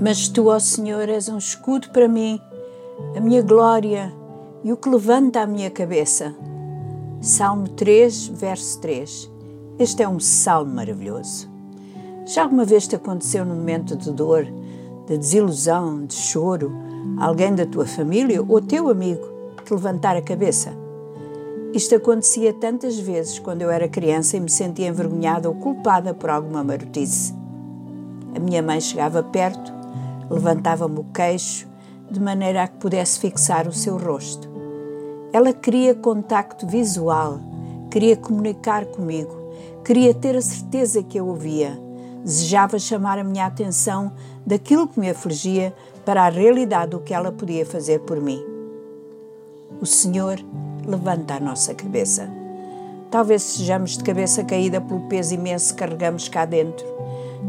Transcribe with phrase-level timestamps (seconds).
[0.00, 2.40] Mas tu, ó Senhor, és um escudo para mim,
[3.16, 4.12] a minha glória
[4.64, 6.34] e o que levanta a minha cabeça.
[7.20, 9.30] Salmo 3, verso 3.
[9.78, 11.48] Este é um salmo maravilhoso.
[12.26, 14.46] Já alguma vez te aconteceu num momento de dor,
[15.06, 16.72] de desilusão, de choro,
[17.18, 19.26] alguém da tua família ou teu amigo
[19.64, 20.72] te levantar a cabeça?
[21.72, 26.30] Isto acontecia tantas vezes quando eu era criança e me sentia envergonhada ou culpada por
[26.30, 27.34] alguma marotice.
[28.34, 29.72] A minha mãe chegava perto,
[30.34, 31.66] levantava-me o queixo,
[32.10, 34.48] de maneira a que pudesse fixar o seu rosto.
[35.32, 37.40] Ela queria contacto visual,
[37.90, 39.34] queria comunicar comigo,
[39.84, 41.82] queria ter a certeza que eu ouvia
[42.24, 44.10] desejava chamar a minha atenção
[44.46, 45.74] daquilo que me afligia
[46.06, 48.42] para a realidade do que ela podia fazer por mim.
[49.80, 50.40] O Senhor
[50.86, 52.28] levanta a nossa cabeça.
[53.10, 56.86] Talvez sejamos de cabeça caída pelo peso imenso que carregamos cá dentro.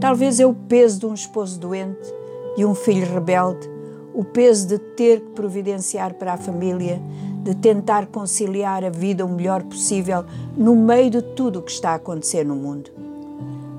[0.00, 2.12] Talvez é o peso de um esposo doente,
[2.56, 3.70] de um filho rebelde,
[4.14, 7.00] o peso de ter que providenciar para a família,
[7.42, 10.24] de tentar conciliar a vida o melhor possível
[10.56, 12.90] no meio de tudo o que está a acontecer no mundo.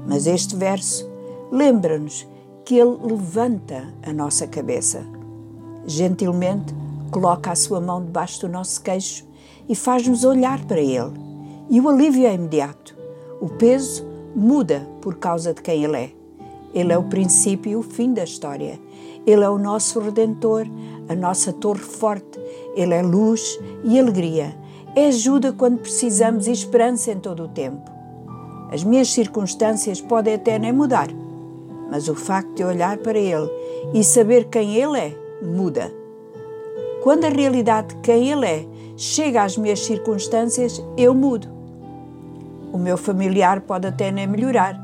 [0.07, 1.09] Mas este verso
[1.51, 2.27] lembra-nos
[2.65, 5.05] que Ele levanta a nossa cabeça.
[5.85, 6.73] Gentilmente
[7.11, 9.25] coloca a sua mão debaixo do nosso queixo
[9.69, 11.13] e faz-nos olhar para Ele.
[11.69, 12.97] E o alívio é imediato.
[13.39, 16.22] O peso muda por causa de quem Ele é.
[16.73, 18.79] Ele é o princípio e o fim da história.
[19.25, 20.65] Ele é o nosso redentor,
[21.07, 22.39] a nossa torre forte.
[22.75, 24.55] Ele é luz e alegria.
[24.95, 27.91] É ajuda quando precisamos e esperança em todo o tempo.
[28.71, 31.07] As minhas circunstâncias podem até nem mudar,
[31.91, 33.49] mas o facto de olhar para Ele
[33.93, 35.93] e saber quem Ele é muda.
[37.03, 38.65] Quando a realidade de quem Ele é
[38.97, 41.47] chega às minhas circunstâncias, eu mudo.
[42.71, 44.75] O meu familiar pode até nem melhorar,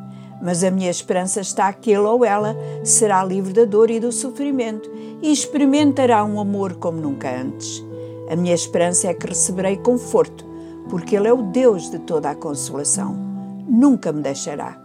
[0.42, 4.12] mas a minha esperança está que ele ou ela será livre da dor e do
[4.12, 4.90] sofrimento
[5.22, 7.84] e experimentará um amor como nunca antes.
[8.30, 10.46] A minha esperança é que receberei conforto,
[10.90, 13.30] porque Ele é o Deus de toda a consolação
[13.69, 14.75] nunca me deixará.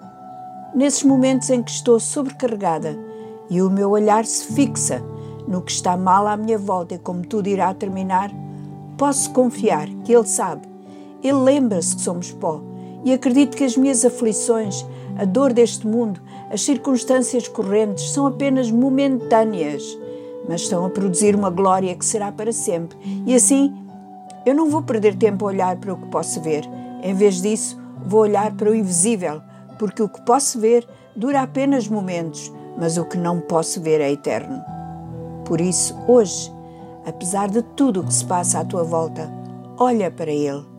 [0.75, 2.97] Nesses momentos em que estou sobrecarregada
[3.49, 5.03] e o meu olhar se fixa
[5.49, 8.31] no que está mal à minha volta e como tudo irá terminar,
[8.99, 10.69] posso confiar que Ele sabe.
[11.23, 12.61] Ele lembra-se que somos pó
[13.05, 14.85] e acredito que as minhas aflições,
[15.17, 16.21] a dor deste mundo,
[16.51, 19.83] as circunstâncias correntes são apenas momentâneas,
[20.49, 22.97] mas estão a produzir uma glória que será para sempre.
[23.27, 23.75] E assim,
[24.45, 26.65] eu não vou perder tempo a olhar para o que posso ver.
[27.03, 29.41] Em vez disso, vou olhar para o invisível,
[29.79, 30.87] porque o que posso ver
[31.17, 34.63] dura apenas momentos, mas o que não posso ver é eterno.
[35.45, 36.53] Por isso, hoje,
[37.07, 39.31] apesar de tudo o que se passa à tua volta,
[39.79, 40.74] olha para Ele.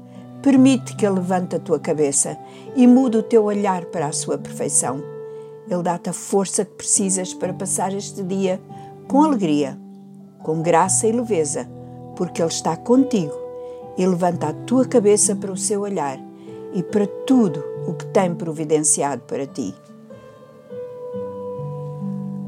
[0.45, 2.37] Permite que Ele levante a tua cabeça
[2.75, 5.01] e mude o teu olhar para a sua perfeição.
[5.67, 8.61] Ele dá-te a força que precisas para passar este dia
[9.07, 9.75] com alegria,
[10.43, 11.67] com graça e leveza,
[12.15, 13.33] porque Ele está contigo
[13.97, 16.19] e levanta a tua cabeça para o seu olhar
[16.75, 19.73] e para tudo o que tem providenciado para ti.